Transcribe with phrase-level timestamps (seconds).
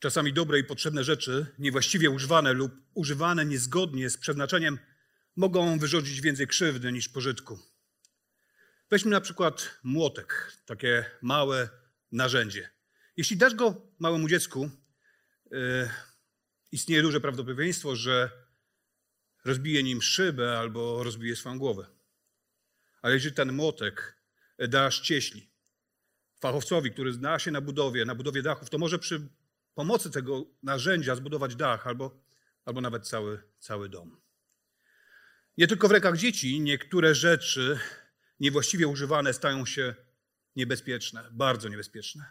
[0.00, 4.78] Czasami dobre i potrzebne rzeczy, niewłaściwie używane lub używane niezgodnie z przeznaczeniem,
[5.36, 7.58] mogą wyrządzić więcej krzywdy niż pożytku.
[8.90, 11.68] Weźmy na przykład młotek, takie małe
[12.12, 12.70] narzędzie.
[13.16, 14.70] Jeśli dasz go małemu dziecku,
[15.50, 15.90] yy,
[16.72, 18.30] istnieje duże prawdopodobieństwo, że
[19.44, 21.86] rozbije nim szybę albo rozbije swoją głowę.
[23.02, 24.22] Ale jeżeli ten młotek
[24.58, 25.50] dasz cieśli,
[26.40, 29.28] fachowcowi, który zna się na budowie, na budowie dachów, to może przy
[29.80, 32.24] pomocy tego narzędzia zbudować dach albo,
[32.64, 34.20] albo nawet cały, cały dom.
[35.58, 37.78] Nie tylko w rękach dzieci niektóre rzeczy
[38.40, 39.94] niewłaściwie używane stają się
[40.56, 42.24] niebezpieczne, bardzo niebezpieczne.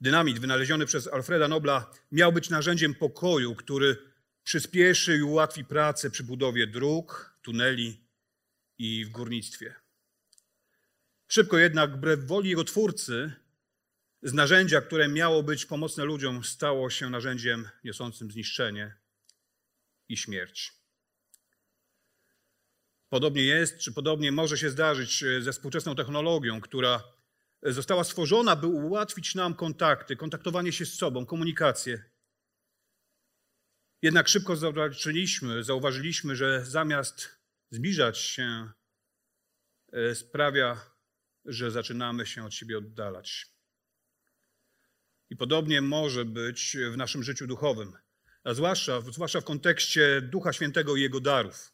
[0.00, 3.96] Dynamit wynaleziony przez Alfreda Nobla miał być narzędziem pokoju, który
[4.44, 8.04] przyspieszy i ułatwi pracę przy budowie dróg, tuneli
[8.78, 9.74] i w górnictwie.
[11.28, 13.41] Szybko jednak, wbrew woli jego twórcy,
[14.22, 18.96] z narzędzia, które miało być pomocne ludziom, stało się narzędziem niosącym zniszczenie
[20.08, 20.72] i śmierć.
[23.08, 27.02] Podobnie jest, czy podobnie może się zdarzyć ze współczesną technologią, która
[27.62, 32.04] została stworzona, by ułatwić nam kontakty, kontaktowanie się z sobą, komunikację.
[34.02, 37.28] Jednak szybko zauważyliśmy, zauważyliśmy, że zamiast
[37.70, 38.70] zbliżać się,
[39.92, 40.80] e, sprawia,
[41.44, 43.51] że zaczynamy się od siebie oddalać.
[45.32, 47.92] I podobnie może być w naszym życiu duchowym,
[48.44, 51.72] a zwłaszcza, zwłaszcza w kontekście Ducha Świętego i Jego darów.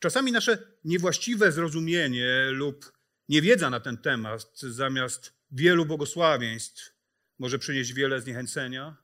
[0.00, 2.92] Czasami nasze niewłaściwe zrozumienie lub
[3.28, 6.92] niewiedza na ten temat, zamiast wielu błogosławieństw,
[7.38, 8.96] może przynieść wiele zniechęcenia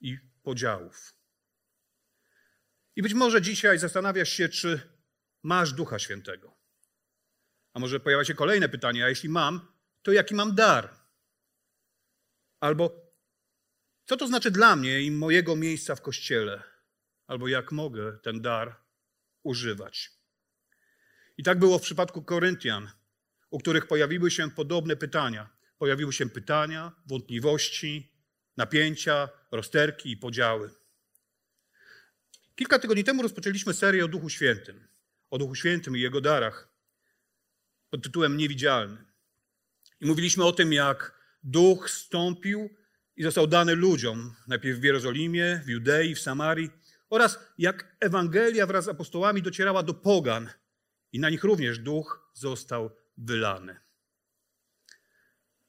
[0.00, 1.14] i podziałów.
[2.96, 4.80] I być może dzisiaj zastanawiasz się, czy
[5.42, 6.56] masz Ducha Świętego.
[7.72, 10.99] A może pojawia się kolejne pytanie: a jeśli mam, to jaki mam dar?
[12.60, 13.12] Albo
[14.06, 16.62] co to znaczy dla mnie i mojego miejsca w kościele?
[17.26, 18.76] Albo jak mogę ten dar
[19.42, 20.10] używać?
[21.38, 22.90] I tak było w przypadku Koryntian,
[23.50, 25.48] u których pojawiły się podobne pytania.
[25.78, 28.12] Pojawiły się pytania, wątpliwości,
[28.56, 30.70] napięcia, rozterki i podziały.
[32.56, 34.88] Kilka tygodni temu rozpoczęliśmy serię o Duchu Świętym,
[35.30, 36.68] o Duchu Świętym i Jego darach
[37.90, 39.04] pod tytułem Niewidzialny.
[40.00, 42.70] I mówiliśmy o tym, jak duch stąpił
[43.16, 46.70] i został dany ludziom, najpierw w Jerozolimie, w Judei, w Samarii,
[47.10, 50.48] oraz jak Ewangelia wraz z apostołami docierała do pogan
[51.12, 53.76] i na nich również duch został wylany.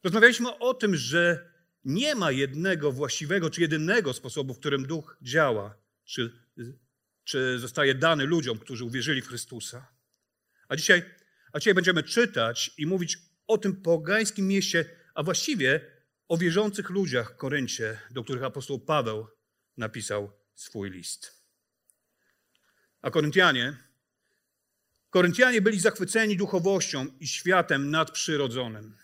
[0.03, 1.51] Rozmawialiśmy o tym, że
[1.85, 6.31] nie ma jednego właściwego czy jedynego sposobu, w którym duch działa, czy,
[7.23, 9.87] czy zostaje dany ludziom, którzy uwierzyli w Chrystusa.
[10.67, 11.03] A dzisiaj,
[11.53, 13.17] a dzisiaj będziemy czytać i mówić
[13.47, 15.81] o tym pogańskim mieście, a właściwie
[16.27, 19.27] o wierzących ludziach w Koryncie, do których apostoł Paweł
[19.77, 21.43] napisał swój list.
[23.01, 23.77] A Koryntianie,
[25.09, 28.97] Koryntianie byli zachwyceni duchowością i światem nadprzyrodzonym.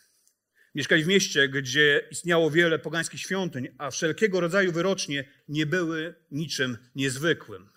[0.76, 6.78] Mieszkali w mieście, gdzie istniało wiele pogańskich świątyń, a wszelkiego rodzaju wyrocznie nie były niczym
[6.96, 7.70] niezwykłym.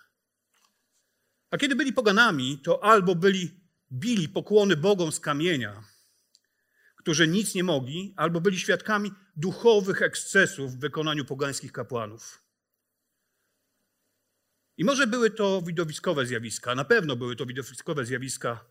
[1.51, 3.61] A kiedy byli poganami, to albo byli
[3.91, 5.83] bili pokłony bogom z kamienia,
[7.01, 12.43] którzy nic nie mogli, albo byli świadkami duchowych ekscesów w wykonaniu pogańskich kapłanów.
[14.77, 18.65] I może były to widowiskowe zjawiska, na pewno były to widowiskowe zjawiska,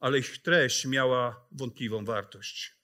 [0.00, 2.76] ale ich treść miała wątpliwą wartość.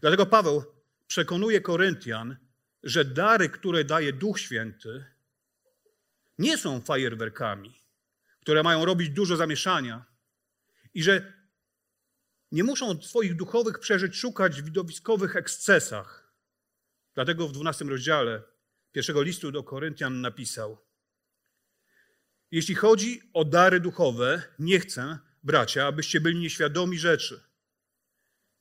[0.00, 0.64] Dlatego Paweł
[1.06, 2.36] przekonuje Koryntian,
[2.82, 5.04] że dary, które daje Duch Święty,
[6.38, 7.82] nie są fajerwerkami,
[8.40, 10.04] które mają robić dużo zamieszania
[10.94, 11.39] i że
[12.52, 16.34] nie muszą swoich duchowych przeżyć szukać w widowiskowych ekscesach.
[17.14, 18.42] Dlatego w 12 rozdziale
[18.92, 20.78] pierwszego listu do Koryntian napisał:
[22.50, 27.40] Jeśli chodzi o dary duchowe, nie chcę, bracia, abyście byli nieświadomi rzeczy.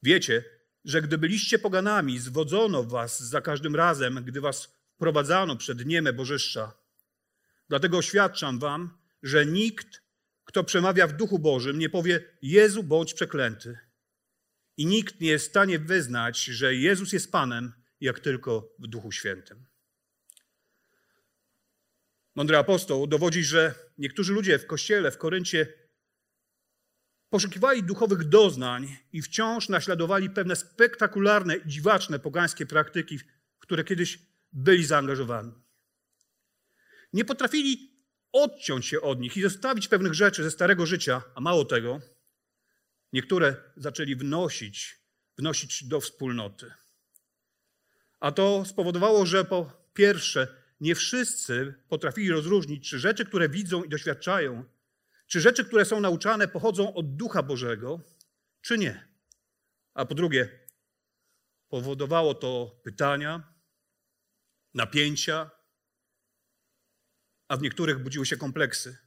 [0.04, 0.44] Wiecie,
[0.86, 6.74] że gdy byliście poganami, zwodzono was za każdym razem, gdy was wprowadzano przed nieme bożyszcza.
[7.70, 10.02] Dlatego oświadczam wam, że nikt,
[10.50, 13.78] kto przemawia w duchu Bożym, nie powie Jezu bądź przeklęty.
[14.78, 19.12] I nikt nie jest w stanie wyznać, że Jezus jest Panem, jak tylko w Duchu
[19.12, 19.66] Świętym.
[22.36, 25.74] Mądry apostoł dowodzi, że niektórzy ludzie w kościele w Koryncie
[27.30, 34.20] poszukiwali duchowych doznań i wciąż naśladowali pewne spektakularne dziwaczne pogańskie praktyki, w które kiedyś
[34.54, 35.52] byli zaangażowani.
[37.14, 37.89] Nie potrafili
[38.32, 42.02] odciąć się od nich i zostawić pewnych rzeczy ze starego życia, a mało tego,
[43.14, 45.00] niektóre zaczęli wnosić,
[45.38, 46.72] wnosić do wspólnoty.
[48.20, 50.48] A to spowodowało, że po pierwsze,
[50.82, 54.64] nie wszyscy potrafili rozróżnić, czy rzeczy, które widzą i doświadczają,
[55.28, 58.00] czy rzeczy, które są nauczane, pochodzą od Ducha Bożego,
[58.62, 59.08] czy nie.
[59.94, 60.60] A po drugie,
[61.70, 63.54] powodowało to pytania,
[64.74, 65.52] napięcia,
[67.50, 68.98] a w niektórych budziły się kompleksy.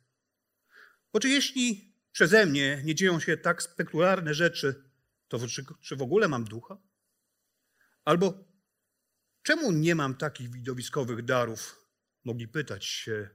[1.13, 4.85] Bo czy jeśli przeze mnie nie dzieją się tak spektakularne rzeczy,
[5.29, 6.79] to czy, czy w ogóle mam ducha?
[8.05, 8.45] Albo
[9.43, 11.87] czemu nie mam takich widowiskowych darów?
[12.25, 13.29] Mogli pytać się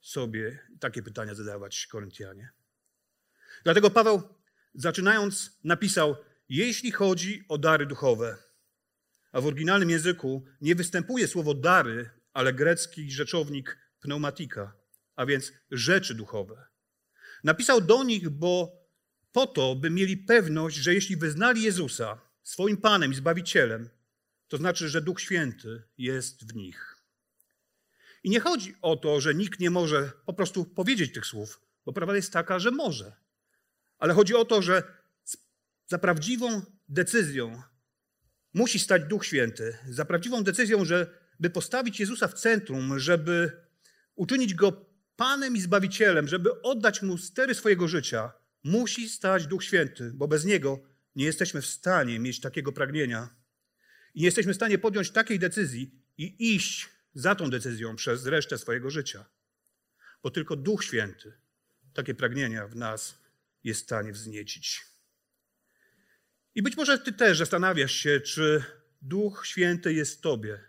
[0.00, 2.52] sobie, takie pytania zadawać Koryntianie.
[3.64, 4.22] Dlatego Paweł,
[4.74, 6.16] zaczynając, napisał:
[6.48, 8.38] Jeśli chodzi o dary duchowe,
[9.32, 14.72] a w oryginalnym języku nie występuje słowo dary, ale grecki rzeczownik pneumatika,
[15.16, 16.66] a więc rzeczy duchowe.
[17.44, 18.84] Napisał do nich, bo
[19.32, 23.88] po to, by mieli pewność, że jeśli wyznali Jezusa swoim Panem i Zbawicielem,
[24.48, 26.96] to znaczy, że Duch Święty jest w nich.
[28.24, 31.92] I nie chodzi o to, że nikt nie może po prostu powiedzieć tych słów, bo
[31.92, 33.12] prawda jest taka, że może.
[33.98, 34.82] Ale chodzi o to, że
[35.86, 37.62] za prawdziwą decyzją
[38.54, 43.63] musi stać Duch Święty, za prawdziwą decyzją, żeby postawić Jezusa w centrum, żeby
[44.14, 48.32] uczynić go Panem i Zbawicielem, żeby oddać mu stery swojego życia,
[48.64, 50.82] musi stać Duch Święty, bo bez niego
[51.16, 53.28] nie jesteśmy w stanie mieć takiego pragnienia
[54.14, 58.58] i nie jesteśmy w stanie podjąć takiej decyzji i iść za tą decyzją przez resztę
[58.58, 59.24] swojego życia.
[60.22, 61.32] Bo tylko Duch Święty
[61.94, 63.18] takie pragnienia w nas
[63.64, 64.82] jest w stanie wzniecić.
[66.54, 68.64] I być może Ty też zastanawiasz się, czy
[69.02, 70.60] Duch Święty jest w Tobie.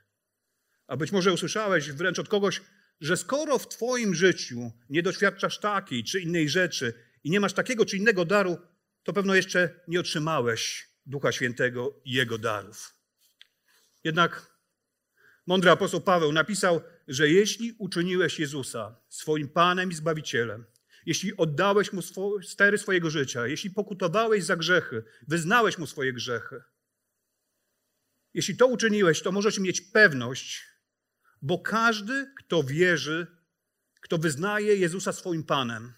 [0.87, 2.61] A być może usłyszałeś wręcz od kogoś,
[3.01, 6.93] że skoro w Twoim życiu nie doświadczasz takiej czy innej rzeczy
[7.23, 8.57] i nie masz takiego czy innego daru,
[9.03, 12.93] to pewno jeszcze nie otrzymałeś Ducha Świętego i Jego darów.
[14.03, 14.57] Jednak
[15.47, 20.65] mądry apostoł Paweł napisał, że jeśli uczyniłeś Jezusa swoim Panem i Zbawicielem,
[21.05, 22.01] jeśli oddałeś Mu
[22.41, 26.61] stery swojego życia, jeśli pokutowałeś za grzechy, wyznałeś Mu swoje grzechy,
[28.33, 30.63] jeśli to uczyniłeś, to możesz mieć pewność,
[31.45, 33.27] bo każdy, kto wierzy,
[34.01, 35.93] kto wyznaje Jezusa swoim Panem,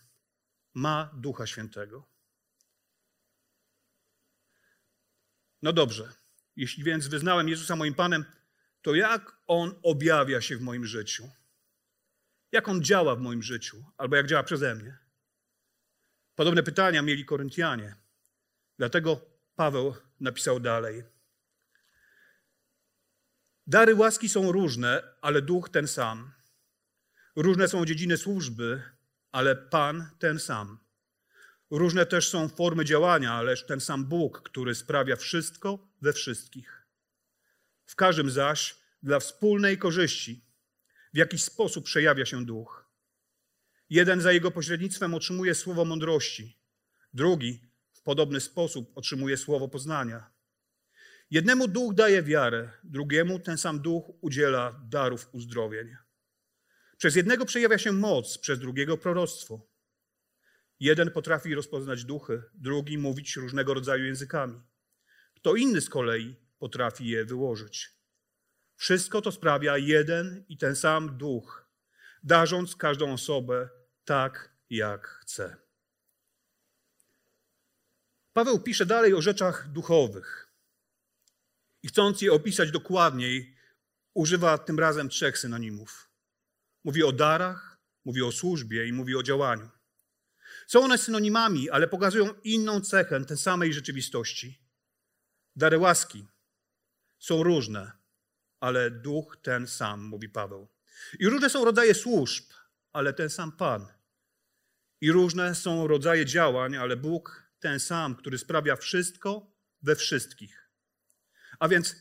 [0.73, 2.09] ma Ducha Świętego.
[5.61, 6.13] No dobrze,
[6.55, 8.25] jeśli więc wyznałem Jezusa moim Panem,
[8.81, 11.29] to jak On objawia się w moim życiu?
[12.51, 14.97] Jak On działa w moim życiu, albo jak działa przeze mnie?
[16.35, 17.95] Podobne pytania mieli Koryntianie.
[18.77, 19.21] Dlatego
[19.55, 21.16] Paweł napisał dalej.
[23.67, 26.31] Dary łaski są różne, ale duch ten sam.
[27.35, 28.81] Różne są dziedziny służby,
[29.31, 30.79] ale Pan ten sam.
[31.71, 36.87] Różne też są formy działania, ależ ten sam Bóg, który sprawia wszystko we wszystkich.
[37.85, 40.45] W każdym zaś dla wspólnej korzyści
[41.13, 42.89] w jakiś sposób przejawia się duch.
[43.89, 46.57] Jeden za jego pośrednictwem otrzymuje słowo mądrości,
[47.13, 47.61] drugi
[47.93, 50.36] w podobny sposób otrzymuje słowo poznania.
[51.29, 55.95] Jednemu duch daje wiarę, drugiemu ten sam duch udziela darów uzdrowień.
[56.97, 59.67] Przez jednego przejawia się moc, przez drugiego proroctwo.
[60.79, 64.61] Jeden potrafi rozpoznać duchy, drugi mówić różnego rodzaju językami.
[65.35, 67.89] Kto inny z kolei potrafi je wyłożyć.
[68.75, 71.69] Wszystko to sprawia jeden i ten sam duch,
[72.23, 73.69] darząc każdą osobę
[74.05, 75.57] tak, jak chce.
[78.33, 80.46] Paweł pisze dalej o rzeczach duchowych.
[81.83, 83.55] I chcąc je opisać dokładniej,
[84.13, 86.09] używa tym razem trzech synonimów.
[86.83, 89.69] Mówi o darach, mówi o służbie i mówi o działaniu.
[90.67, 94.61] Są one synonimami, ale pokazują inną cechę tej samej rzeczywistości.
[95.55, 96.27] Dary łaski
[97.19, 97.91] są różne,
[98.59, 100.67] ale duch ten sam, mówi Paweł.
[101.19, 102.45] I różne są rodzaje służb,
[102.93, 103.87] ale ten sam Pan.
[105.01, 110.66] I różne są rodzaje działań, ale Bóg ten sam, który sprawia wszystko we wszystkich.
[111.59, 111.95] A więc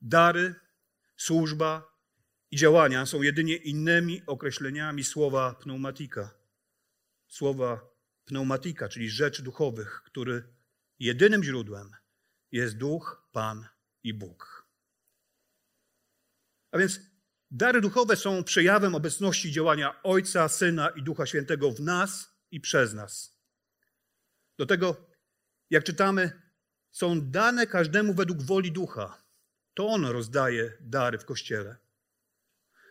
[0.00, 0.54] dary,
[1.16, 1.92] służba
[2.50, 6.34] i działania są jedynie innymi określeniami słowa pneumatika,
[7.28, 7.80] słowa
[8.24, 10.44] pneumatika, czyli rzeczy duchowych, który
[10.98, 11.90] jedynym źródłem
[12.52, 13.66] jest Duch, Pan
[14.02, 14.66] i Bóg.
[16.70, 17.00] A więc
[17.50, 22.94] dary duchowe są przejawem obecności działania Ojca, Syna i Ducha Świętego w nas i przez
[22.94, 23.42] nas.
[24.58, 25.10] Do tego,
[25.70, 26.51] jak czytamy,
[26.92, 29.22] są dane każdemu według woli Ducha.
[29.74, 31.76] To On rozdaje dary w Kościele.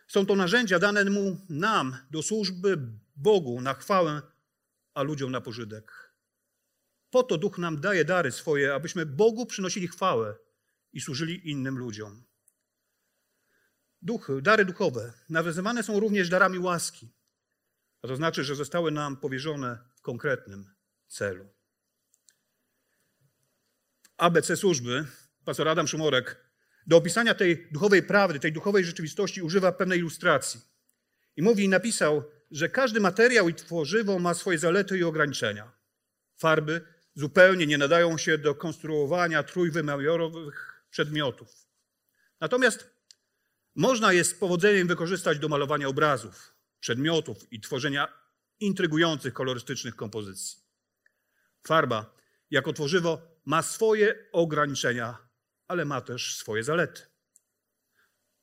[0.08, 2.78] Są to narzędzia dane mu nam do służby
[3.16, 4.22] Bogu na chwałę,
[4.94, 6.14] a ludziom na pożytek.
[7.10, 10.34] Po to Duch nam daje dary swoje, abyśmy Bogu przynosili chwałę
[10.92, 12.24] i służyli innym ludziom.
[14.42, 17.14] Dary duchowe nawiązywane są również darami łaski,
[18.02, 20.74] a to znaczy, że zostały nam powierzone w konkretnym
[21.08, 21.61] celu.
[24.16, 25.04] ABC służby,
[25.44, 26.36] pastor Adam Szumorek,
[26.86, 30.60] do opisania tej duchowej prawdy, tej duchowej rzeczywistości używa pewnej ilustracji.
[31.36, 35.72] I mówi, napisał, że każdy materiał i tworzywo ma swoje zalety i ograniczenia.
[36.36, 36.80] Farby
[37.14, 41.66] zupełnie nie nadają się do konstruowania trójwymiarowych przedmiotów.
[42.40, 42.90] Natomiast
[43.74, 48.08] można je z powodzeniem wykorzystać do malowania obrazów, przedmiotów i tworzenia
[48.60, 50.58] intrygujących kolorystycznych kompozycji.
[51.66, 52.14] Farba
[52.50, 55.18] jako tworzywo ma swoje ograniczenia,
[55.68, 57.02] ale ma też swoje zalety.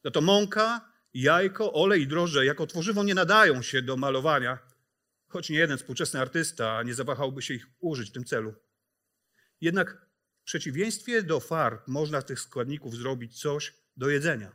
[0.04, 4.60] Za to mąka, jajko, olej i drożdże jako tworzywo nie nadają się do malowania,
[5.28, 8.56] choć nie jeden współczesny artysta nie zawahałby się ich użyć w tym celu.
[9.62, 10.08] Jednak
[10.42, 14.52] w przeciwieństwie do farb można z tych składników zrobić coś do jedzenia,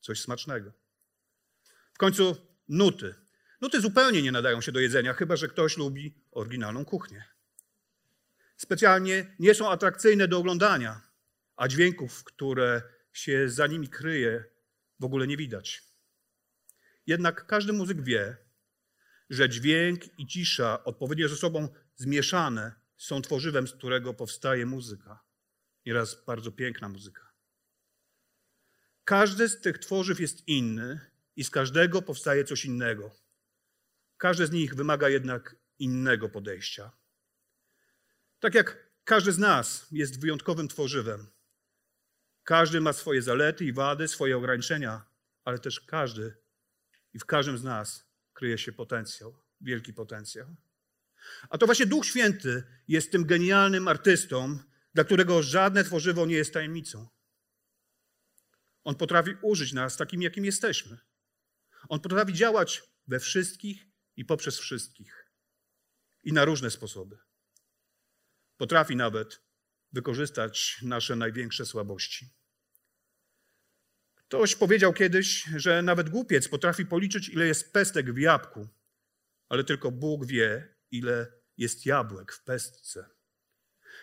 [0.00, 0.72] coś smacznego.
[1.94, 2.36] W końcu
[2.68, 3.14] nuty.
[3.60, 7.37] Nuty zupełnie nie nadają się do jedzenia, chyba że ktoś lubi oryginalną kuchnię.
[8.58, 11.00] Specjalnie nie są atrakcyjne do oglądania,
[11.56, 14.44] a dźwięków, które się za nimi kryje,
[15.00, 15.82] w ogóle nie widać.
[17.06, 18.36] Jednak każdy muzyk wie,
[19.30, 25.24] że dźwięk i cisza odpowiednio ze sobą zmieszane są tworzywem, z którego powstaje muzyka.
[25.86, 27.32] Nieraz bardzo piękna muzyka.
[29.04, 31.00] Każdy z tych tworzyw jest inny
[31.36, 33.10] i z każdego powstaje coś innego.
[34.16, 36.92] Każde z nich wymaga jednak innego podejścia.
[38.40, 41.26] Tak jak każdy z nas jest wyjątkowym tworzywem.
[42.44, 45.04] Każdy ma swoje zalety i wady, swoje ograniczenia,
[45.44, 46.36] ale też każdy
[47.14, 50.56] i w każdym z nas kryje się potencjał, wielki potencjał.
[51.48, 54.58] A to właśnie Duch Święty jest tym genialnym artystą,
[54.94, 57.08] dla którego żadne tworzywo nie jest tajemnicą.
[58.84, 60.98] On potrafi użyć nas takim, jakim jesteśmy.
[61.88, 65.32] On potrafi działać we wszystkich i poprzez wszystkich.
[66.24, 67.27] I na różne sposoby.
[68.58, 69.40] Potrafi nawet
[69.92, 72.28] wykorzystać nasze największe słabości.
[74.14, 78.68] Ktoś powiedział kiedyś, że nawet głupiec potrafi policzyć, ile jest pestek w jabłku,
[79.48, 83.06] ale tylko Bóg wie, ile jest jabłek w pestce.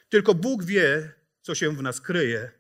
[0.10, 2.52] Tylko Bóg wie, co się w nas kryje.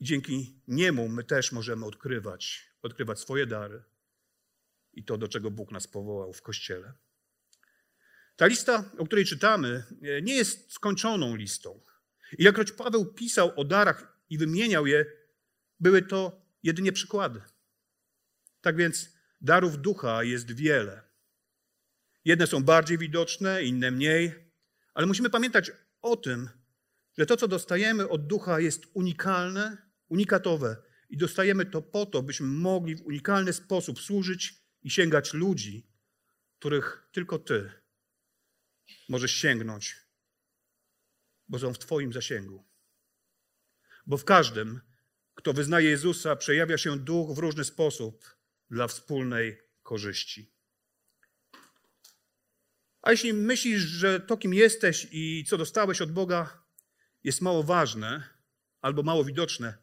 [0.00, 3.82] I dzięki niemu my też możemy odkrywać, odkrywać swoje dary
[4.92, 6.92] i to, do czego Bóg nas powołał w kościele.
[8.38, 9.84] Ta lista, o której czytamy,
[10.22, 11.80] nie jest skończoną listą.
[12.38, 15.06] Ilekroć Paweł pisał o darach i wymieniał je,
[15.80, 17.40] były to jedynie przykłady.
[18.60, 21.02] Tak więc darów ducha jest wiele.
[22.24, 24.52] Jedne są bardziej widoczne, inne mniej,
[24.94, 26.48] ale musimy pamiętać o tym,
[27.18, 29.76] że to, co dostajemy od ducha, jest unikalne,
[30.08, 30.76] unikatowe
[31.10, 35.86] i dostajemy to po to, byśmy mogli w unikalny sposób służyć i sięgać ludzi,
[36.58, 37.87] których tylko Ty
[39.08, 39.96] możesz sięgnąć,
[41.48, 42.68] bo są w Twoim zasięgu.
[44.06, 44.80] Bo w każdym,
[45.34, 48.36] kto wyznaje Jezusa, przejawia się duch w różny sposób
[48.70, 50.52] dla wspólnej korzyści.
[53.02, 56.64] A jeśli myślisz, że to, kim jesteś i co dostałeś od Boga,
[57.24, 58.28] jest mało ważne
[58.80, 59.78] albo mało widoczne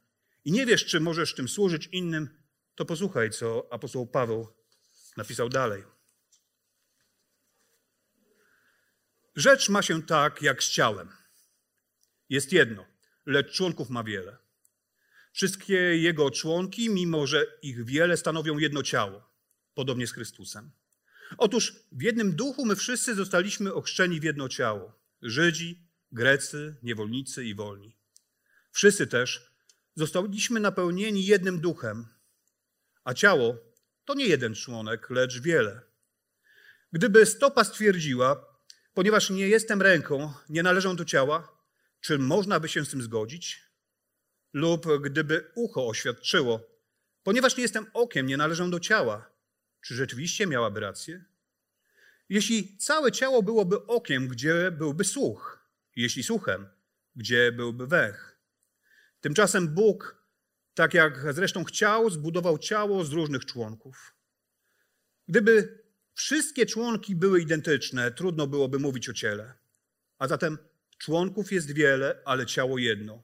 [0.46, 2.44] i nie wiesz, czy możesz tym służyć innym,
[2.76, 4.48] to posłuchaj, co apostoł Paweł
[5.18, 5.84] napisał dalej.
[9.36, 11.10] Rzecz ma się tak, jak z ciałem.
[12.30, 12.86] Jest jedno,
[13.26, 14.38] lecz członków ma wiele.
[15.34, 19.30] Wszystkie jego członki, mimo że ich wiele, stanowią jedno ciało,
[19.74, 20.72] podobnie z Chrystusem.
[21.38, 25.00] Otóż w jednym duchu my wszyscy zostaliśmy ochrzczeni w jedno ciało.
[25.22, 27.98] Żydzi, Grecy, niewolnicy i wolni.
[28.72, 29.52] Wszyscy też
[29.96, 32.08] zostaliśmy napełnieni jednym duchem,
[33.04, 33.58] a ciało
[34.06, 35.82] to nie jeden członek, lecz wiele.
[36.92, 38.55] Gdyby stopa stwierdziła,
[38.96, 41.58] ponieważ nie jestem ręką, nie należą do ciała,
[42.02, 43.64] czy można by się z tym zgodzić?
[44.54, 46.60] Lub gdyby ucho oświadczyło,
[47.24, 49.32] ponieważ nie jestem okiem, nie należę do ciała,
[49.82, 51.26] czy rzeczywiście miałaby rację?
[52.30, 55.70] Jeśli całe ciało byłoby okiem, gdzie byłby słuch?
[55.96, 56.68] Jeśli słuchem,
[57.16, 58.40] gdzie byłby węch?
[59.22, 60.26] Tymczasem Bóg,
[60.74, 64.16] tak jak zresztą chciał, zbudował ciało z różnych członków.
[65.28, 65.85] Gdyby
[66.16, 69.54] wszystkie członki były identyczne, trudno byłoby mówić o ciele.
[70.20, 70.58] A zatem
[70.98, 73.24] członków jest wiele, ale ciało jedno.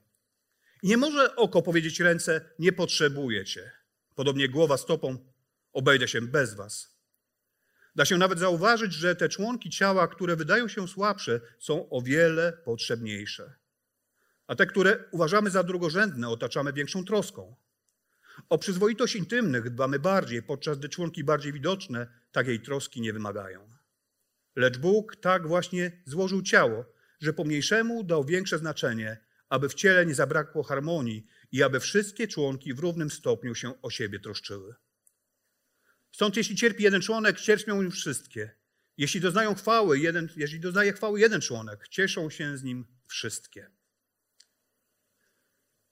[0.84, 3.72] I nie może oko powiedzieć ręce, nie potrzebuję cię.
[4.16, 5.18] Podobnie głowa stopą,
[5.74, 6.92] obejdę się bez was.
[7.96, 12.54] Da się nawet zauważyć, że te członki ciała, które wydają się słabsze, są o wiele
[12.54, 13.54] potrzebniejsze.
[14.48, 17.56] A te, które uważamy za drugorzędne, otaczamy większą troską.
[18.50, 23.72] O przyzwoitość intymnych dbamy bardziej, podczas gdy członki bardziej widoczne takiej troski nie wymagają.
[24.56, 26.86] Lecz Bóg tak właśnie złożył ciało,
[27.20, 29.18] że pomniejszemu dał większe znaczenie,
[29.50, 33.90] aby w ciele nie zabrakło harmonii i aby wszystkie członki w równym stopniu się o
[33.90, 34.76] siebie troszczyły.
[36.12, 38.52] Stąd jeśli cierpi jeden członek, cierpią już wszystkie.
[38.98, 43.72] Jeśli doznają chwały, jeden, jeśli doznaje chwały jeden członek, cieszą się z nim wszystkie.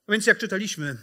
[0.08, 0.98] A więc jak czytaliśmy,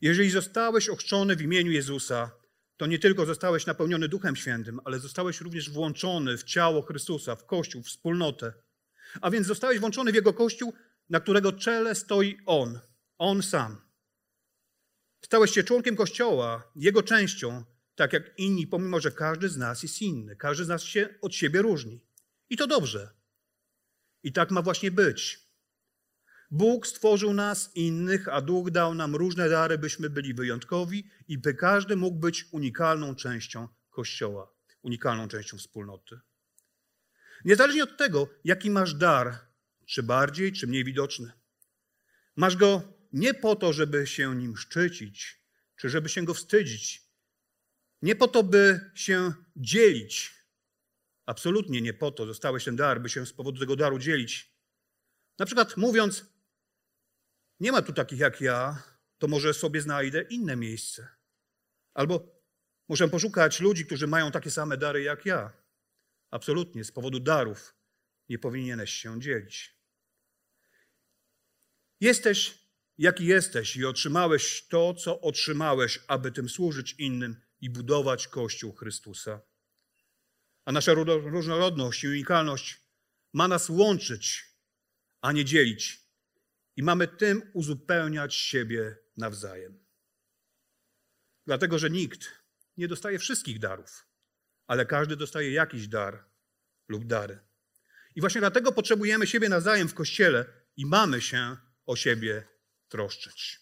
[0.00, 2.30] jeżeli zostałeś ochrzczony w imieniu Jezusa,
[2.76, 7.46] to nie tylko zostałeś napełniony Duchem Świętym, ale zostałeś również włączony w ciało Chrystusa, w
[7.46, 8.52] Kościół, w wspólnotę.
[9.20, 10.74] A więc zostałeś włączony w Jego Kościół,
[11.10, 12.80] na którego czele stoi On,
[13.18, 13.80] On sam.
[15.24, 17.64] Stałeś się członkiem Kościoła, Jego częścią,
[17.94, 21.34] tak jak inni, pomimo że każdy z nas jest inny, każdy z nas się od
[21.34, 22.00] siebie różni.
[22.50, 23.10] I to dobrze.
[24.22, 25.49] I tak ma właśnie być.
[26.50, 31.54] Bóg stworzył nas innych, a Duch dał nam różne dary, byśmy byli wyjątkowi i by
[31.54, 34.52] każdy mógł być unikalną częścią Kościoła,
[34.82, 36.20] unikalną częścią wspólnoty.
[37.44, 39.38] Niezależnie od tego, jaki masz dar,
[39.86, 41.32] czy bardziej, czy mniej widoczny.
[42.36, 45.42] Masz go nie po to, żeby się nim szczycić,
[45.76, 47.10] czy żeby się go wstydzić.
[48.02, 50.34] Nie po to, by się dzielić.
[51.26, 54.52] Absolutnie nie po to dostałeś ten dar, by się z powodu tego daru dzielić.
[55.38, 56.26] Na przykład mówiąc,
[57.60, 58.82] nie ma tu takich jak ja,
[59.18, 61.08] to może sobie znajdę inne miejsce.
[61.94, 62.42] Albo
[62.88, 65.52] muszę poszukać ludzi, którzy mają takie same dary jak ja.
[66.30, 67.74] Absolutnie, z powodu darów
[68.28, 69.80] nie powinieneś się dzielić.
[72.00, 72.68] Jesteś,
[72.98, 79.40] jaki jesteś i otrzymałeś to, co otrzymałeś, aby tym służyć innym i budować Kościół Chrystusa.
[80.64, 82.80] A nasza różnorodność i unikalność
[83.32, 84.44] ma nas łączyć,
[85.20, 86.09] a nie dzielić.
[86.76, 89.84] I mamy tym uzupełniać siebie nawzajem.
[91.46, 92.40] Dlatego, że nikt
[92.76, 94.06] nie dostaje wszystkich darów,
[94.66, 96.24] ale każdy dostaje jakiś dar
[96.88, 97.38] lub dary.
[98.14, 100.44] I właśnie dlatego potrzebujemy siebie nawzajem w kościele
[100.76, 101.56] i mamy się
[101.86, 102.48] o siebie
[102.88, 103.60] troszczyć.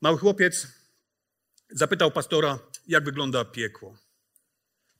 [0.00, 0.66] Mały chłopiec
[1.70, 3.98] zapytał pastora, jak wygląda piekło.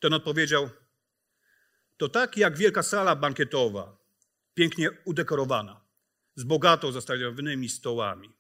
[0.01, 0.71] Ten odpowiedział:
[1.97, 4.02] To tak jak wielka sala bankietowa,
[4.55, 5.85] pięknie udekorowana,
[6.35, 8.33] z bogato zastawionymi stołami.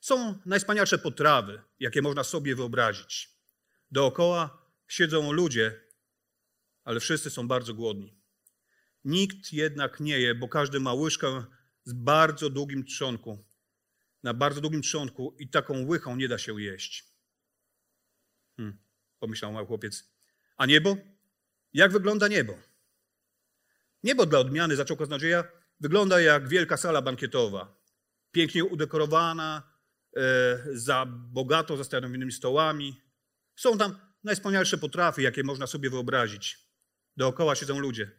[0.00, 3.28] Są najwspanialsze potrawy, jakie można sobie wyobrazić.
[3.90, 5.80] Dookoła siedzą ludzie,
[6.84, 8.20] ale wszyscy są bardzo głodni.
[9.04, 11.44] Nikt jednak nie je, bo każdy ma łyżkę
[11.84, 13.44] z bardzo długim trzonku,
[14.22, 17.04] na bardzo długim trzonku i taką łychą nie da się jeść.
[18.56, 18.78] Hmm,
[19.18, 20.10] pomyślał mały chłopiec.
[20.56, 20.96] A niebo?
[21.72, 22.69] Jak wygląda niebo?
[24.02, 25.44] Niebo dla odmiany, zaczął kaznodzieja,
[25.80, 27.80] wygląda jak wielka sala bankietowa.
[28.32, 29.72] Pięknie udekorowana,
[30.16, 30.20] e,
[30.72, 33.00] za bogato zastanowionymi stołami.
[33.56, 36.58] Są tam najwspanialsze potrawy, jakie można sobie wyobrazić.
[37.16, 38.10] Dookoła siedzą ludzie,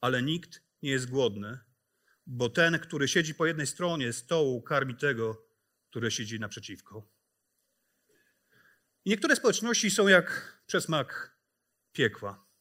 [0.00, 1.58] ale nikt nie jest głodny,
[2.26, 5.46] bo ten, który siedzi po jednej stronie stołu, karmi tego,
[5.90, 7.08] który siedzi naprzeciwko.
[9.04, 11.36] I niektóre społeczności są jak przesmak
[11.92, 12.51] piekła.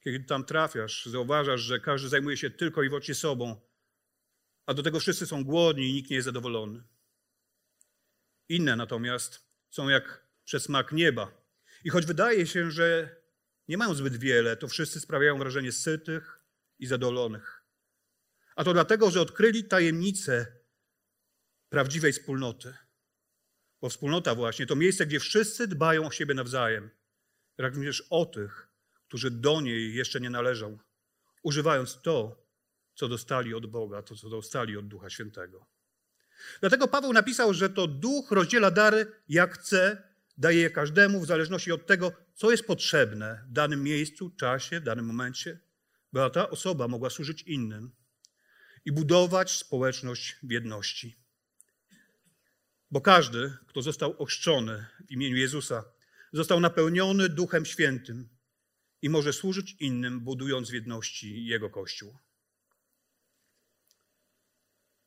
[0.00, 3.60] Kiedy tam trafiasz, zauważasz, że każdy zajmuje się tylko i wyłącznie sobą,
[4.66, 6.82] a do tego wszyscy są głodni i nikt nie jest zadowolony.
[8.48, 11.42] Inne natomiast są jak przesmak nieba.
[11.84, 13.16] I choć wydaje się, że
[13.68, 16.40] nie mają zbyt wiele, to wszyscy sprawiają wrażenie sytych
[16.78, 17.64] i zadowolonych.
[18.56, 20.46] A to dlatego, że odkryli tajemnicę
[21.68, 22.74] prawdziwej wspólnoty.
[23.80, 26.90] Bo wspólnota właśnie to miejsce, gdzie wszyscy dbają o siebie nawzajem,
[27.58, 28.67] również o tych,
[29.08, 30.78] którzy do niej jeszcze nie należą,
[31.42, 32.46] używając to,
[32.94, 35.66] co dostali od Boga, to, co dostali od Ducha Świętego.
[36.60, 40.02] Dlatego Paweł napisał, że to Duch rozdziela dary jak chce,
[40.38, 44.84] daje je każdemu w zależności od tego, co jest potrzebne w danym miejscu, czasie, w
[44.84, 45.60] danym momencie,
[46.12, 47.90] by ta osoba mogła służyć innym
[48.84, 51.16] i budować społeczność w jedności.
[52.90, 55.84] Bo każdy, kto został ochrzczony w imieniu Jezusa,
[56.32, 58.37] został napełniony Duchem Świętym
[59.02, 62.18] i może służyć innym, budując w jedności Jego Kościół.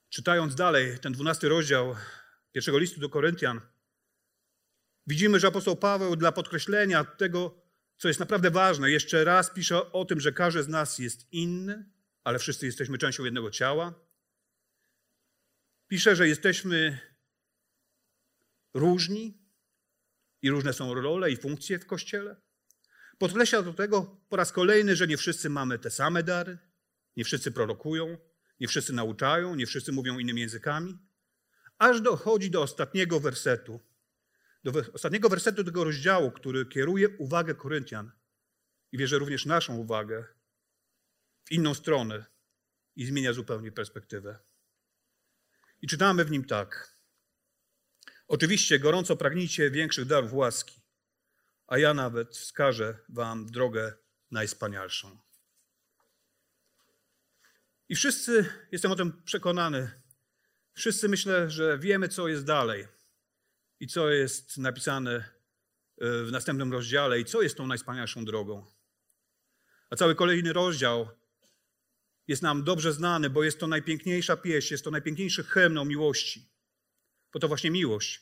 [0.09, 1.95] Czytając dalej ten dwunasty rozdział
[2.51, 3.61] pierwszego listu do Koryntian,
[5.07, 7.61] widzimy, że apostoł Paweł dla podkreślenia tego,
[7.97, 11.89] co jest naprawdę ważne, jeszcze raz pisze o tym, że każdy z nas jest inny,
[12.23, 13.93] ale wszyscy jesteśmy częścią jednego ciała.
[15.87, 16.99] Pisze, że jesteśmy
[18.73, 19.41] różni
[20.41, 22.41] i różne są role i funkcje w Kościele.
[23.21, 26.57] Podkreśla do tego po raz kolejny, że nie wszyscy mamy te same dary,
[27.17, 28.17] nie wszyscy prorokują,
[28.59, 30.97] nie wszyscy nauczają, nie wszyscy mówią innymi językami,
[31.77, 33.79] aż dochodzi do ostatniego wersetu,
[34.63, 38.11] do ostatniego wersetu tego rozdziału, który kieruje uwagę Koryntian
[38.91, 40.25] i wierzę również naszą uwagę
[41.43, 42.25] w inną stronę
[42.95, 44.39] i zmienia zupełnie perspektywę.
[45.81, 46.97] I czytamy w nim tak.
[48.27, 50.80] Oczywiście gorąco pragnijcie większych darów łaski,
[51.71, 53.93] a ja nawet wskażę wam drogę
[54.31, 55.19] najspanialszą.
[57.89, 60.01] I wszyscy, jestem o tym przekonany,
[60.73, 62.87] wszyscy myślę, że wiemy, co jest dalej
[63.79, 65.23] i co jest napisane e,
[66.23, 68.65] w następnym rozdziale i co jest tą najspanialszą drogą.
[69.89, 71.09] A cały kolejny rozdział
[72.27, 76.49] jest nam dobrze znany, bo jest to najpiękniejsza pieśń, jest to najpiękniejszy hymn o miłości.
[77.33, 78.21] Bo to właśnie miłość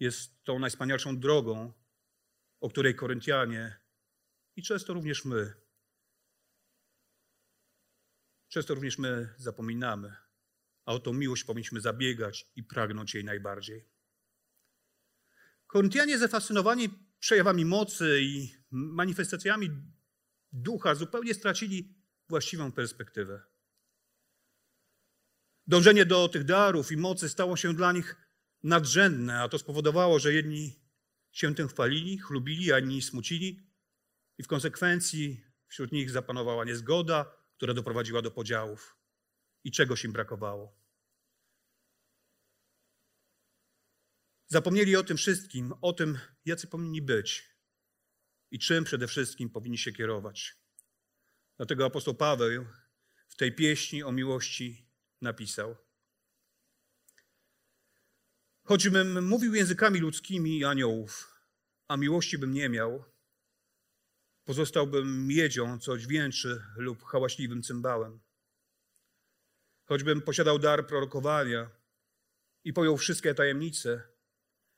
[0.00, 1.83] jest tą najspanialszą drogą,
[2.64, 3.76] o której Koryntianie
[4.56, 5.54] i często również my,
[8.48, 10.16] często również my zapominamy,
[10.84, 13.88] a o tą miłość powinniśmy zabiegać i pragnąć jej najbardziej.
[15.66, 19.70] Koryntianie zafascynowani przejawami mocy i manifestacjami
[20.52, 21.94] ducha zupełnie stracili
[22.28, 23.42] właściwą perspektywę.
[25.66, 28.16] Dążenie do tych darów i mocy stało się dla nich
[28.62, 30.83] nadrzędne, a to spowodowało, że jedni
[31.34, 33.60] się tym chwalili, chlubili, a inni smucili
[34.38, 38.96] i w konsekwencji wśród nich zapanowała niezgoda, która doprowadziła do podziałów.
[39.64, 40.84] I czegoś im brakowało.
[44.46, 47.50] Zapomnieli o tym wszystkim, o tym, jacy powinni być
[48.50, 50.56] i czym przede wszystkim powinni się kierować.
[51.56, 52.66] Dlatego apostoł Paweł
[53.28, 55.76] w tej pieśni o miłości napisał:
[58.66, 61.40] Choćbym mówił językami ludzkimi aniołów,
[61.88, 63.04] a miłości bym nie miał,
[64.44, 68.20] pozostałbym miedzią, co dźwięczy, lub hałaśliwym cymbałem.
[69.84, 71.70] Choćbym posiadał dar prorokowania
[72.64, 74.02] i pojął wszystkie tajemnice,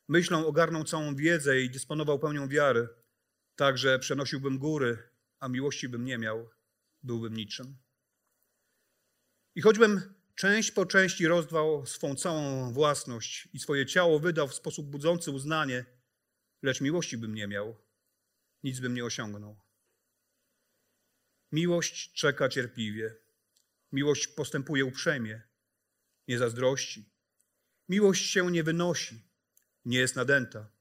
[0.08, 2.88] myślą ogarnął całą wiedzę i dysponował pełnią wiary,
[3.56, 4.98] tak że przenosiłbym góry,
[5.40, 6.50] a miłości bym nie miał,
[7.02, 7.76] byłbym niczym.
[9.54, 14.86] I choćbym część po części rozdwał swą całą własność i swoje ciało wydał w sposób
[14.86, 15.84] budzący uznanie,
[16.62, 17.76] lecz miłości bym nie miał,
[18.62, 19.60] nic bym nie osiągnął.
[21.52, 23.16] Miłość czeka cierpliwie.
[23.92, 25.42] Miłość postępuje uprzejmie,
[26.28, 27.10] nie zazdrości.
[27.88, 29.22] Miłość się nie wynosi,
[29.84, 30.72] nie jest nadęta.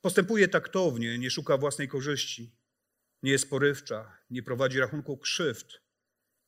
[0.00, 2.56] Postępuje taktownie, nie szuka własnej korzyści,
[3.22, 5.82] nie jest porywcza, nie prowadzi rachunku krzywd,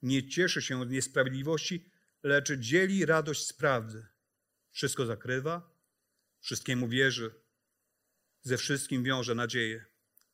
[0.05, 1.91] nie cieszy się z niesprawiedliwości,
[2.23, 4.07] lecz dzieli radość z prawdy.
[4.71, 5.71] Wszystko zakrywa,
[6.41, 7.35] wszystkiemu wierzy,
[8.43, 9.85] ze wszystkim wiąże nadzieję,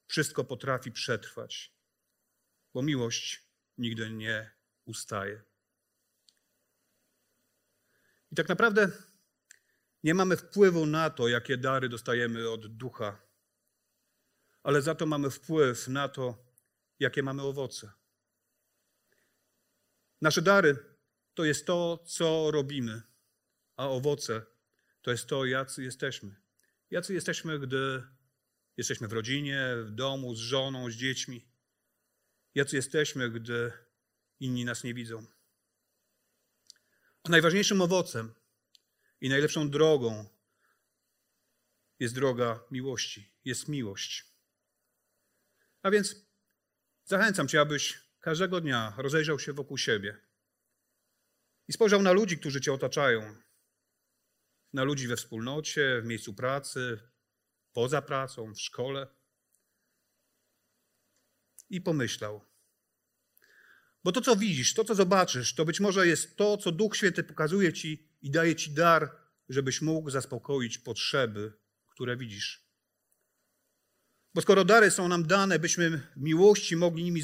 [0.07, 1.75] wszystko potrafi przetrwać,
[2.75, 3.45] bo miłość
[3.79, 4.51] nigdy nie
[4.85, 5.43] ustaje.
[8.33, 8.93] I tak naprawdę
[10.03, 13.23] nie mamy wpływu na to, jakie dary dostajemy od ducha,
[14.63, 16.45] ale za to mamy wpływ na to,
[16.99, 18.00] jakie mamy owoce.
[20.21, 20.77] Nasze dary
[21.35, 23.03] to jest to, co robimy,
[23.77, 24.43] a owoce
[25.03, 26.37] to jest to, jacy jesteśmy.
[26.91, 28.03] Jacy jesteśmy, gdy
[28.77, 31.49] jesteśmy w rodzinie, w domu, z żoną, z dziećmi.
[32.55, 33.73] Jacy jesteśmy, gdy
[34.41, 35.27] inni nas nie widzą.
[37.25, 38.35] A najważniejszym owocem
[39.21, 40.29] i najlepszą drogą
[41.99, 44.27] jest droga miłości, jest miłość.
[45.83, 46.17] A więc
[47.05, 50.21] zachęcam Cię, abyś każdego dnia rozejrzał się wokół siebie
[51.69, 53.37] i spojrzał na ludzi, którzy Cię otaczają.
[54.73, 57.01] Na ludzi we wspólnocie, w miejscu pracy,
[57.73, 59.07] poza pracą, w szkole.
[61.69, 62.45] I pomyślał.
[64.05, 67.25] Bo to, co widzisz, to, co zobaczysz, to być może jest to, co Duch Święty
[67.25, 69.17] pokazuje Ci i daje Ci dar,
[69.49, 71.53] żebyś mógł zaspokoić potrzeby,
[71.89, 72.71] które widzisz.
[74.35, 77.23] Bo skoro dary są nam dane, byśmy miłości mogli nimi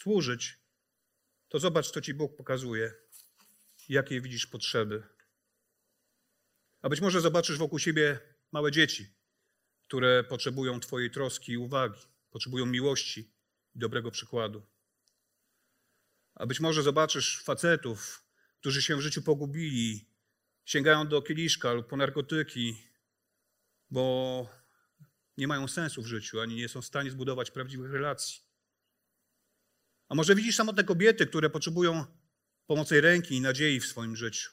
[0.00, 0.58] zasłużyć,
[1.48, 2.94] to zobacz, co Ci Bóg pokazuje,
[3.88, 5.02] jakie widzisz potrzeby.
[6.82, 8.20] A być może zobaczysz wokół siebie
[8.52, 9.14] małe dzieci,
[9.82, 13.20] które potrzebują Twojej troski i uwagi, potrzebują miłości
[13.74, 14.62] i dobrego przykładu.
[16.34, 18.24] A być może zobaczysz facetów,
[18.60, 20.08] którzy się w życiu pogubili,
[20.64, 22.82] sięgają do kieliszka lub po narkotyki,
[23.90, 24.46] bo
[25.36, 28.49] nie mają sensu w życiu, ani nie są w stanie zbudować prawdziwych relacji.
[30.10, 32.04] A może widzisz samotne kobiety, które potrzebują
[32.66, 34.50] pomocy ręki i nadziei w swoim życiu.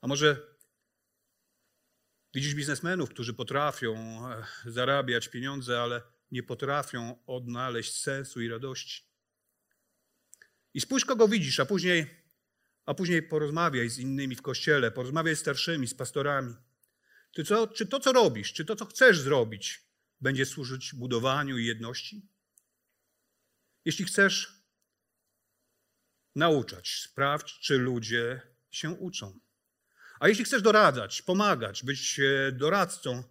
[0.00, 0.56] A może
[2.34, 3.94] widzisz biznesmenów, którzy potrafią
[4.28, 9.04] e, zarabiać pieniądze, ale nie potrafią odnaleźć sensu i radości.
[10.74, 12.06] I spójrz, kogo widzisz, a później,
[12.86, 16.54] a później porozmawiaj z innymi w kościele, porozmawiaj z starszymi, z pastorami.
[17.32, 19.84] Czy, co, czy to, co robisz, czy to, co chcesz zrobić,
[20.20, 22.30] będzie służyć budowaniu i jedności?
[23.84, 24.64] Jeśli chcesz
[26.34, 28.40] nauczać, sprawdź, czy ludzie
[28.70, 29.40] się uczą.
[30.20, 33.24] A jeśli chcesz doradzać, pomagać, być e, doradcą,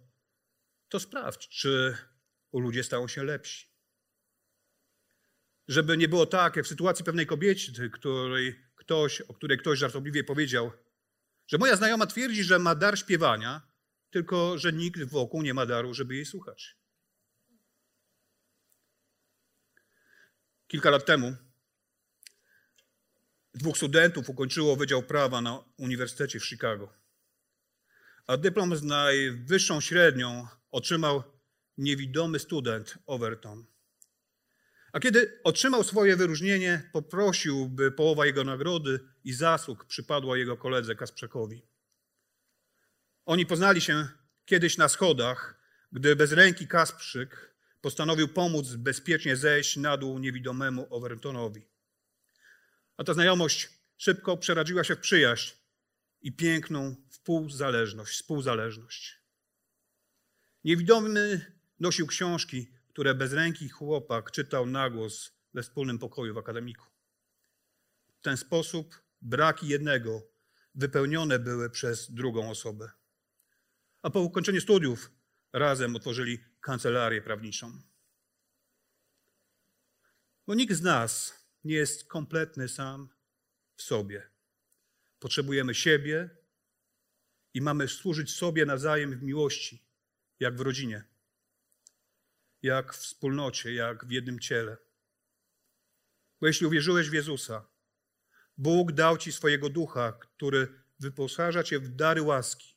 [0.88, 1.96] to sprawdź, czy
[2.52, 3.66] ludzie stają się lepsi.
[5.68, 10.24] Żeby nie było tak, jak w sytuacji pewnej kobiety, której ktoś, o której ktoś żartobliwie
[10.24, 10.72] powiedział,
[11.46, 13.72] że moja znajoma twierdzi, że ma dar śpiewania,
[14.10, 16.79] tylko że nikt wokół nie ma daru, żeby jej słuchać.
[20.70, 21.36] Kilka lat temu
[23.54, 26.92] dwóch studentów ukończyło Wydział Prawa na Uniwersytecie w Chicago.
[28.26, 31.22] A dyplom z najwyższą średnią otrzymał
[31.78, 33.64] niewidomy student Overton.
[34.92, 40.94] A kiedy otrzymał swoje wyróżnienie, poprosił, by połowa jego nagrody i zasług przypadła jego koledze
[40.94, 41.66] Kasprzakowi.
[43.26, 44.08] Oni poznali się
[44.44, 45.60] kiedyś na schodach,
[45.92, 47.49] gdy bez ręki Kasprzyk
[47.80, 51.68] postanowił pomóc bezpiecznie zejść na dół niewidomemu Overtonowi.
[52.96, 55.52] A ta znajomość szybko przeradziła się w przyjaźń
[56.20, 58.12] i piękną współzależność.
[58.12, 59.20] współzależność.
[60.64, 66.86] Niewidomy nosił książki, które bezręki chłopak czytał na głos we wspólnym pokoju w akademiku.
[68.18, 70.22] W ten sposób braki jednego
[70.74, 72.90] wypełnione były przez drugą osobę.
[74.02, 75.10] A po ukończeniu studiów
[75.52, 77.82] razem otworzyli kancelarię prawniczą.
[80.46, 83.08] Bo nikt z nas nie jest kompletny sam
[83.76, 84.30] w sobie.
[85.18, 86.30] Potrzebujemy siebie
[87.54, 89.86] i mamy służyć sobie nawzajem w miłości,
[90.40, 91.04] jak w rodzinie,
[92.62, 94.76] jak w wspólnocie, jak w jednym ciele.
[96.40, 97.66] Bo jeśli uwierzyłeś w Jezusa,
[98.56, 102.76] Bóg dał ci swojego ducha, który wyposaża cię w dary łaski,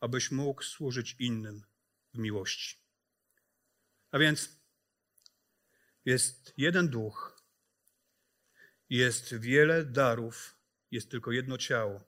[0.00, 1.62] abyś mógł służyć innym
[2.14, 2.81] w miłości.
[4.12, 4.48] A więc
[6.04, 7.42] jest jeden duch,
[8.90, 10.56] jest wiele darów,
[10.90, 12.00] jest tylko jedno ciało,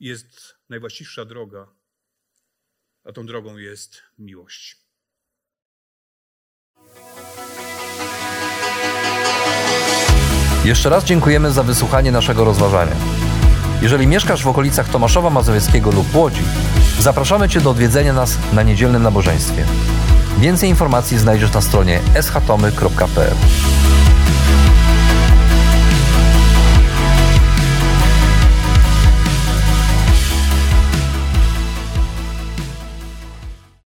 [0.00, 1.68] jest najwłaściwsza droga,
[3.04, 4.76] a tą drogą jest miłość.
[10.64, 12.96] Jeszcze raz dziękujemy za wysłuchanie naszego rozważania.
[13.82, 16.42] Jeżeli mieszkasz w okolicach Tomaszowa Mazowieckiego lub Łodzi,
[16.98, 19.66] zapraszamy Cię do odwiedzenia nas na niedzielnym nabożeństwie.
[20.40, 23.36] Więcej informacji znajdziesz na stronie schatomy.pl.